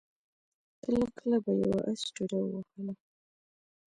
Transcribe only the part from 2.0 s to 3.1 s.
ټوډه ووهله.